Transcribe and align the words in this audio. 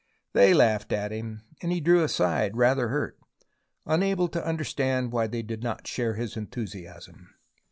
They 0.33 0.55
laughed 0.55 0.91
at 0.93 1.11
him, 1.11 1.43
and 1.61 1.71
he 1.71 1.79
drew 1.79 2.03
aside, 2.03 2.57
rather 2.57 2.87
hurt, 2.87 3.19
unable 3.85 4.27
to 4.29 4.43
understand 4.43 5.11
why 5.11 5.27
they 5.27 5.43
did 5.43 5.61
not 5.61 5.85
share 5.85 6.15
his 6.15 6.35
enthusiasm. 6.35 7.35